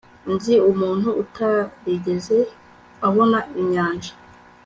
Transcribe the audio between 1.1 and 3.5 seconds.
utarigeze abona